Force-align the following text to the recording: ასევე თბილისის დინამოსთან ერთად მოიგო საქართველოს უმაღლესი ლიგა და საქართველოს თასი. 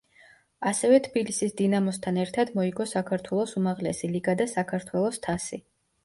ასევე 0.69 0.99
თბილისის 1.07 1.51
დინამოსთან 1.59 2.15
ერთად 2.23 2.51
მოიგო 2.59 2.87
საქართველოს 2.91 3.53
უმაღლესი 3.61 4.09
ლიგა 4.15 4.35
და 4.41 4.49
საქართველოს 4.55 5.21
თასი. 5.27 5.61